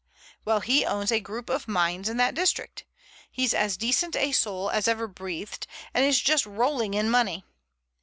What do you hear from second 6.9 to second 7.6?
in money.